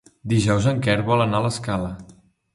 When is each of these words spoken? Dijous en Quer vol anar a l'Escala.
Dijous 0.31 0.69
en 0.71 0.81
Quer 0.87 0.95
vol 1.11 1.23
anar 1.27 1.43
a 1.43 1.47
l'Escala. 1.49 1.95